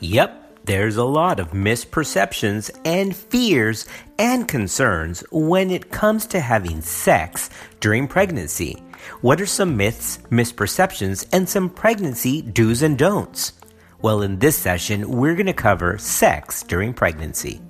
[0.00, 3.86] Yep, there's a lot of misperceptions and fears
[4.18, 8.82] and concerns when it comes to having sex during pregnancy.
[9.20, 13.52] What are some myths, misperceptions, and some pregnancy do's and don'ts?
[14.00, 17.60] Well, in this session, we're going to cover sex during pregnancy.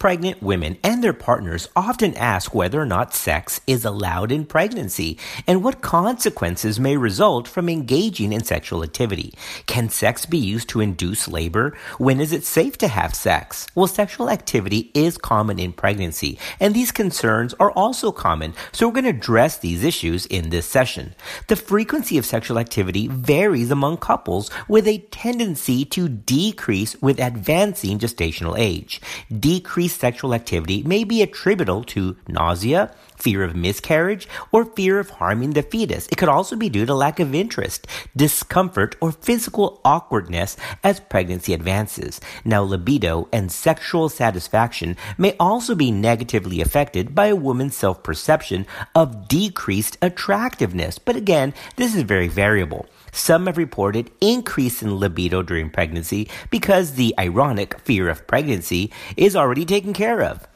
[0.00, 5.18] Pregnant women and their partners often ask whether or not sex is allowed in pregnancy
[5.46, 9.34] and what consequences may result from engaging in sexual activity.
[9.66, 11.76] Can sex be used to induce labor?
[11.98, 13.66] When is it safe to have sex?
[13.74, 18.94] Well, sexual activity is common in pregnancy, and these concerns are also common, so we're
[18.94, 21.14] going to address these issues in this session.
[21.48, 27.98] The frequency of sexual activity varies among couples with a tendency to decrease with advancing
[27.98, 29.02] gestational age.
[29.30, 35.10] Decrease increased sexual activity may be attributable to nausea, fear of miscarriage, or fear of
[35.18, 36.06] harming the fetus.
[36.10, 41.52] It could also be due to lack of interest, discomfort, or physical awkwardness as pregnancy
[41.54, 42.20] advances.
[42.44, 48.66] Now, libido and sexual satisfaction may also be negatively affected by a woman's self perception
[48.94, 50.98] of decreased attractiveness.
[50.98, 52.86] But again, this is very variable.
[53.12, 59.36] Some have reported increase in libido during pregnancy because the ironic fear of pregnancy is
[59.36, 60.46] already taken care of.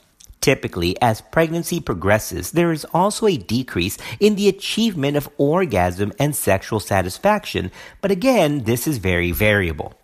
[0.40, 6.36] Typically, as pregnancy progresses, there is also a decrease in the achievement of orgasm and
[6.36, 9.94] sexual satisfaction, but again, this is very variable.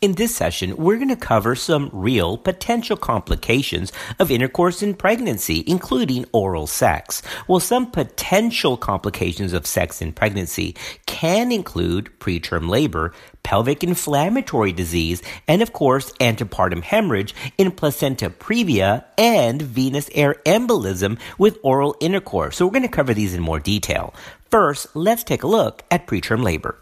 [0.00, 5.64] In this session, we're going to cover some real potential complications of intercourse in pregnancy,
[5.66, 7.20] including oral sex.
[7.48, 10.76] Well, some potential complications of sex in pregnancy
[11.06, 19.04] can include preterm labor, pelvic inflammatory disease, and of course, antepartum hemorrhage in placenta previa
[19.18, 22.56] and venous air embolism with oral intercourse.
[22.56, 24.14] So we're going to cover these in more detail.
[24.48, 26.78] First, let's take a look at preterm labor.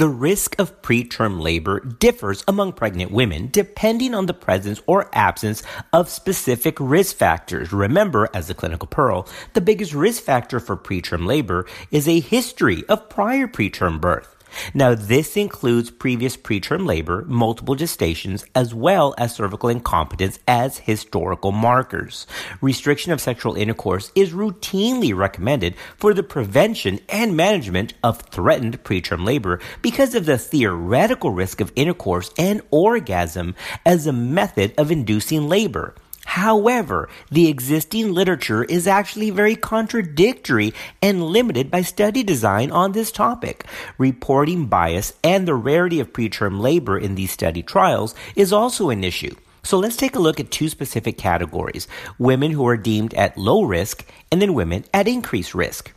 [0.00, 5.62] The risk of preterm labor differs among pregnant women depending on the presence or absence
[5.92, 7.70] of specific risk factors.
[7.70, 12.82] Remember, as a clinical pearl, the biggest risk factor for preterm labor is a history
[12.88, 14.39] of prior preterm birth.
[14.74, 21.52] Now, this includes previous preterm labor, multiple gestations, as well as cervical incompetence as historical
[21.52, 22.26] markers.
[22.60, 29.24] Restriction of sexual intercourse is routinely recommended for the prevention and management of threatened preterm
[29.24, 35.48] labor because of the theoretical risk of intercourse and orgasm as a method of inducing
[35.48, 35.94] labor.
[36.24, 43.10] However, the existing literature is actually very contradictory and limited by study design on this
[43.10, 43.64] topic.
[43.98, 49.02] Reporting bias and the rarity of preterm labor in these study trials is also an
[49.02, 49.34] issue.
[49.62, 51.86] So let's take a look at two specific categories
[52.18, 55.92] women who are deemed at low risk and then women at increased risk.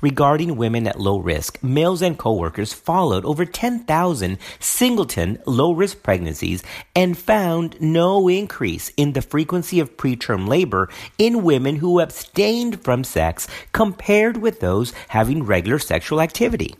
[0.00, 6.62] Regarding women at low risk, Mills and coworkers followed over 10,000 singleton low risk pregnancies
[6.94, 13.02] and found no increase in the frequency of preterm labor in women who abstained from
[13.02, 16.74] sex compared with those having regular sexual activity.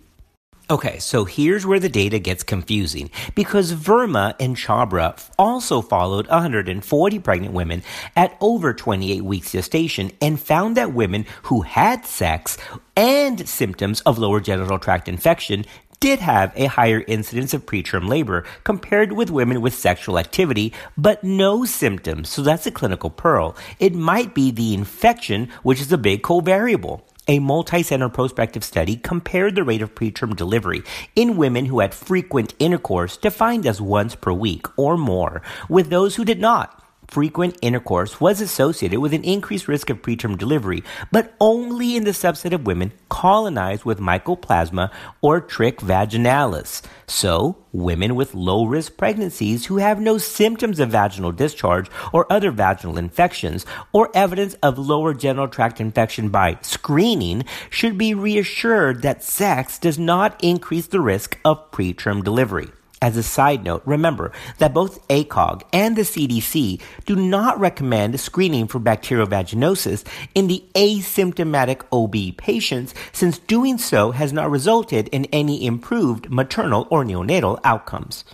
[0.71, 7.19] Okay, so here's where the data gets confusing because Verma and Chabra also followed 140
[7.19, 7.83] pregnant women
[8.17, 12.57] at over 28 weeks gestation and found that women who had sex
[12.97, 15.67] and symptoms of lower genital tract infection
[16.01, 21.23] did have a higher incidence of preterm labor compared with women with sexual activity, but
[21.23, 22.31] no symptoms.
[22.31, 23.55] So that's a clinical pearl.
[23.79, 27.03] It might be the infection, which is a big covariable.
[27.27, 30.83] A multi-center prospective study compared the rate of preterm delivery
[31.17, 36.17] in women who had frequent intercourse defined as once per week or more with those
[36.17, 36.84] who did not.
[37.09, 40.83] Frequent intercourse was associated with an increased risk of preterm delivery,
[41.13, 46.83] but only in the subset of women colonized with mycoplasma or trich vaginalis.
[47.07, 52.51] So, women with low risk pregnancies who have no symptoms of vaginal discharge or other
[52.51, 59.23] vaginal infections or evidence of lower genital tract infection by screening should be reassured that
[59.23, 62.69] sex does not increase the risk of preterm delivery.
[63.05, 68.67] As a side note, remember that both ACOG and the CDC do not recommend screening
[68.67, 75.27] for bacterial vaginosis in the asymptomatic OB patients since doing so has not resulted in
[75.27, 78.25] any improved maternal or neonatal outcomes.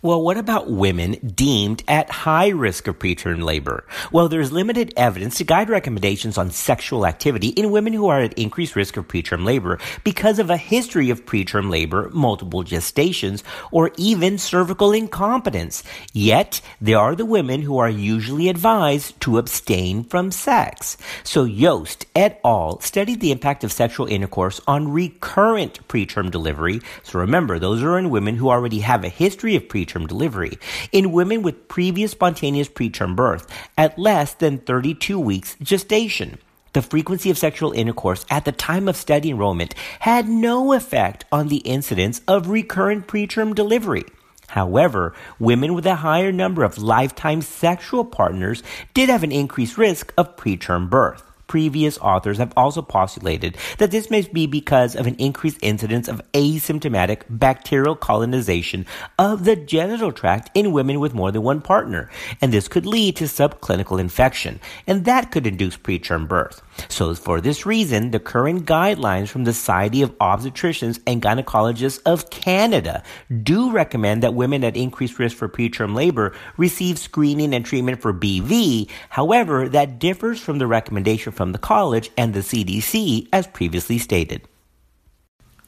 [0.00, 3.84] Well, what about women deemed at high risk of preterm labor?
[4.12, 8.38] Well, there's limited evidence to guide recommendations on sexual activity in women who are at
[8.38, 13.42] increased risk of preterm labor because of a history of preterm labor, multiple gestations,
[13.72, 15.82] or even cervical incompetence.
[16.12, 20.96] Yet, there are the women who are usually advised to abstain from sex.
[21.24, 22.78] So Yost et al.
[22.82, 26.82] studied the impact of sexual intercourse on recurrent preterm delivery.
[27.02, 30.58] So remember, those are in women who already have a history of preterm preterm delivery
[30.92, 33.46] in women with previous spontaneous preterm birth
[33.76, 36.38] at less than 32 weeks gestation.
[36.74, 41.48] The frequency of sexual intercourse at the time of study enrollment had no effect on
[41.48, 44.04] the incidence of recurrent preterm delivery.
[44.48, 48.62] However, women with a higher number of lifetime sexual partners
[48.94, 51.27] did have an increased risk of preterm birth.
[51.48, 56.20] Previous authors have also postulated that this may be because of an increased incidence of
[56.32, 58.84] asymptomatic bacterial colonization
[59.18, 62.10] of the genital tract in women with more than one partner,
[62.42, 66.62] and this could lead to subclinical infection, and that could induce preterm birth.
[66.88, 72.30] So, for this reason, the current guidelines from the Society of Obstetricians and Gynecologists of
[72.30, 73.02] Canada
[73.42, 78.12] do recommend that women at increased risk for preterm labor receive screening and treatment for
[78.12, 78.88] BV.
[79.08, 84.42] However, that differs from the recommendation from the college and the CDC as previously stated.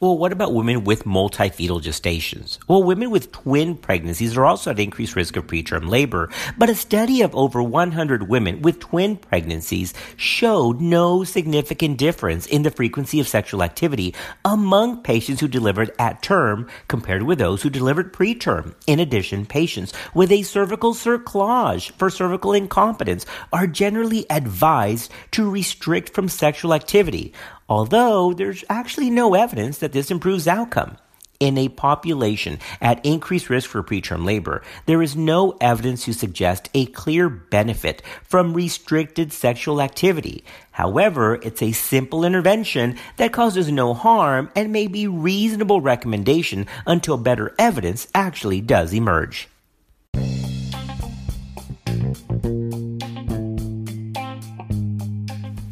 [0.00, 2.58] Well, what about women with multifetal gestations?
[2.66, 6.74] Well, women with twin pregnancies are also at increased risk of preterm labor, but a
[6.74, 13.20] study of over 100 women with twin pregnancies showed no significant difference in the frequency
[13.20, 18.74] of sexual activity among patients who delivered at term compared with those who delivered preterm.
[18.86, 26.14] In addition, patients with a cervical cerclage for cervical incompetence are generally advised to restrict
[26.14, 27.34] from sexual activity
[27.70, 30.98] although there's actually no evidence that this improves outcome.
[31.38, 36.68] In a population at increased risk for preterm labor, there is no evidence to suggest
[36.74, 40.44] a clear benefit from restricted sexual activity.
[40.72, 47.16] However, it's a simple intervention that causes no harm and may be reasonable recommendation until
[47.16, 49.48] better evidence actually does emerge.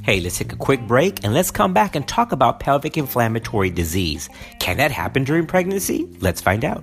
[0.09, 3.69] Hey, let's take a quick break and let's come back and talk about pelvic inflammatory
[3.69, 4.31] disease.
[4.59, 6.09] Can that happen during pregnancy?
[6.23, 6.83] Let's find out.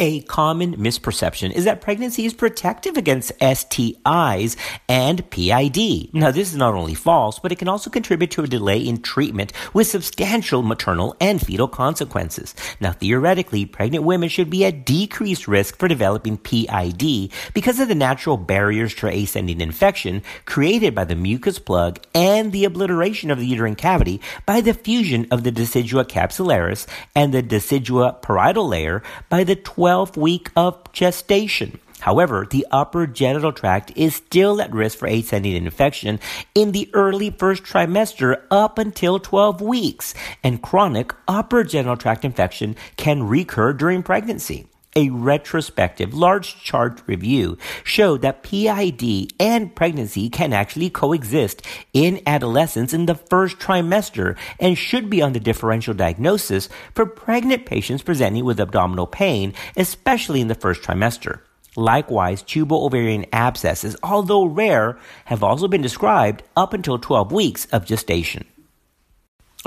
[0.00, 4.56] A common misperception is that pregnancy is protective against STIs
[4.88, 6.12] and PID.
[6.12, 9.02] Now, this is not only false, but it can also contribute to a delay in
[9.02, 12.56] treatment with substantial maternal and fetal consequences.
[12.80, 17.94] Now, theoretically, pregnant women should be at decreased risk for developing PID because of the
[17.94, 23.46] natural barriers to ascending infection created by the mucus plug and the obliteration of the
[23.46, 29.44] uterine cavity by the fusion of the decidua capsularis and the decidua parietal layer by
[29.44, 29.54] the
[29.84, 31.78] 12th week of gestation.
[32.00, 36.20] However, the upper genital tract is still at risk for ascending infection
[36.54, 42.76] in the early first trimester up until 12 weeks, and chronic upper genital tract infection
[42.96, 44.66] can recur during pregnancy.
[44.96, 52.94] A retrospective large chart review showed that PID and pregnancy can actually coexist in adolescents
[52.94, 58.44] in the first trimester and should be on the differential diagnosis for pregnant patients presenting
[58.44, 61.40] with abdominal pain, especially in the first trimester.
[61.74, 68.46] Likewise, tubo-ovarian abscesses, although rare, have also been described up until 12 weeks of gestation.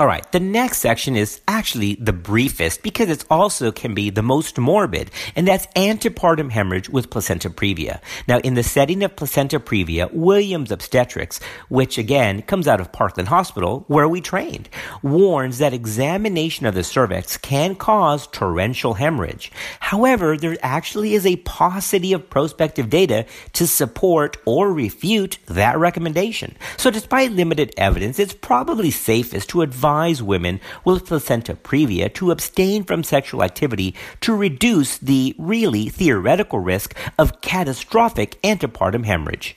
[0.00, 4.22] All right, the next section is actually the briefest because it also can be the
[4.22, 8.00] most morbid, and that's antepartum hemorrhage with placenta previa.
[8.28, 13.28] Now, in the setting of placenta previa, Williams Obstetrics, which again comes out of Parkland
[13.28, 14.68] Hospital, where we trained,
[15.02, 19.50] warns that examination of the cervix can cause torrential hemorrhage.
[19.80, 26.56] However, there actually is a paucity of prospective data to support or refute that recommendation.
[26.76, 32.30] So, despite limited evidence, it's probably safest to advise advise women with placenta previa to
[32.30, 39.56] abstain from sexual activity to reduce the really theoretical risk of catastrophic antepartum hemorrhage.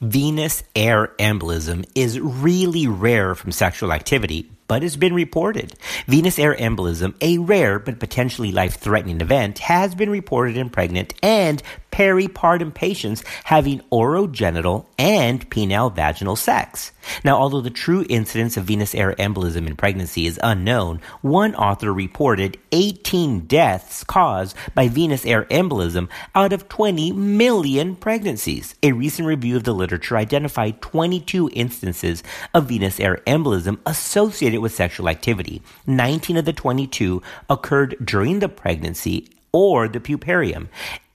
[0.00, 5.74] Venous air embolism is really rare from sexual activity, but it's been reported.
[6.06, 11.12] Venous air embolism, a rare but potentially life threatening event, has been reported in pregnant
[11.22, 11.62] and
[11.94, 16.90] peripartum patients having orogenital and penile vaginal sex.
[17.22, 21.92] Now, although the true incidence of venous air embolism in pregnancy is unknown, one author
[21.92, 28.74] reported 18 deaths caused by venous air embolism out of 20 million pregnancies.
[28.82, 34.74] A recent review of the literature identified 22 instances of venous air embolism associated with
[34.74, 35.62] sexual activity.
[35.86, 40.66] 19 of the 22 occurred during the pregnancy or the puerperium.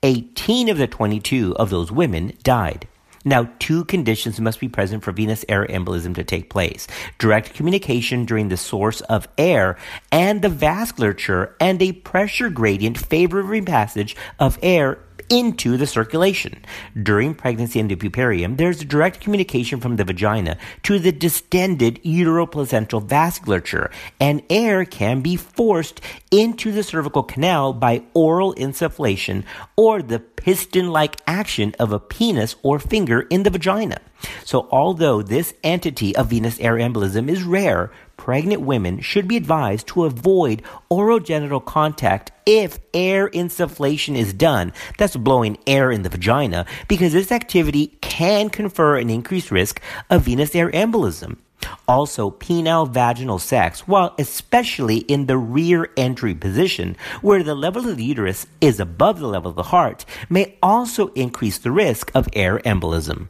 [0.02, 2.88] 18 of the 22 of those women died.
[3.22, 6.86] Now, two conditions must be present for venous air embolism to take place.
[7.18, 9.76] Direct communication during the source of air
[10.10, 16.62] and the vasculature and a pressure gradient favoring passage of air into the circulation.
[17.00, 23.06] During pregnancy and the puerperium, there's direct communication from the vagina to the distended uteroplacental
[23.06, 29.44] vasculature, and air can be forced into the cervical canal by oral insufflation
[29.76, 33.98] or the piston-like action of a penis or finger in the vagina.
[34.44, 39.86] So although this entity of venous air embolism is rare, pregnant women should be advised
[39.86, 44.74] to avoid orogenital contact if air insufflation is done.
[44.98, 50.26] That's blowing air in the vagina because this activity can confer an increased risk of
[50.26, 51.38] venous air embolism.
[51.88, 57.96] Also, penile vaginal sex, while especially in the rear entry position, where the level of
[57.96, 62.28] the uterus is above the level of the heart, may also increase the risk of
[62.34, 63.28] air embolism.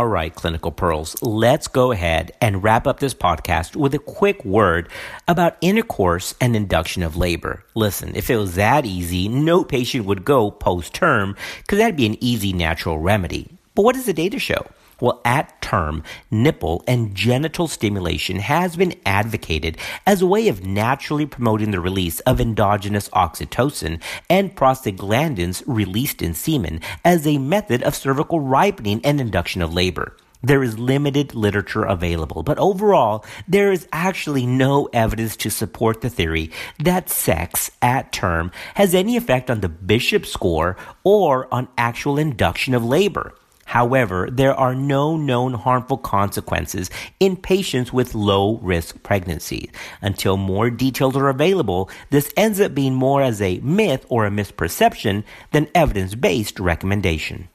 [0.00, 4.42] All right, clinical pearls, let's go ahead and wrap up this podcast with a quick
[4.46, 4.88] word
[5.28, 7.66] about intercourse and induction of labor.
[7.74, 12.06] Listen, if it was that easy, no patient would go post term because that'd be
[12.06, 13.50] an easy natural remedy.
[13.74, 14.64] But what does the data show?
[15.00, 21.26] Well, at term, nipple and genital stimulation has been advocated as a way of naturally
[21.26, 27.94] promoting the release of endogenous oxytocin and prostaglandins released in semen as a method of
[27.94, 30.16] cervical ripening and induction of labor.
[30.42, 36.08] There is limited literature available, but overall, there is actually no evidence to support the
[36.08, 42.18] theory that sex at term has any effect on the Bishop score or on actual
[42.18, 43.34] induction of labor.
[43.70, 49.70] However, there are no known harmful consequences in patients with low risk pregnancies.
[50.02, 54.28] Until more details are available, this ends up being more as a myth or a
[54.30, 55.22] misperception
[55.52, 57.48] than evidence based recommendation.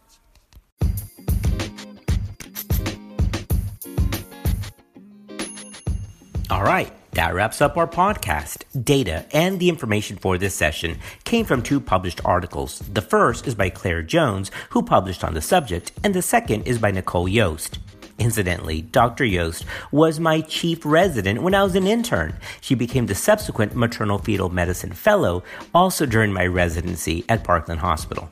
[6.50, 6.93] All right.
[7.15, 8.65] That wraps up our podcast.
[8.84, 12.79] Data and the information for this session came from two published articles.
[12.79, 16.77] The first is by Claire Jones, who published on the subject, and the second is
[16.77, 17.79] by Nicole Yost.
[18.19, 19.24] Incidentally, Dr.
[19.24, 22.36] Yost was my chief resident when I was an intern.
[22.60, 25.41] She became the subsequent maternal fetal medicine fellow
[25.74, 28.29] also during my residency at Parkland Hospital.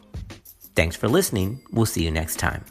[0.75, 1.61] Thanks for listening.
[1.71, 2.65] We'll see you next time.